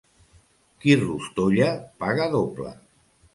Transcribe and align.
Qui 0.85 0.95
rostolla, 1.01 1.69
paga 2.05 2.27
doble. 2.37 2.73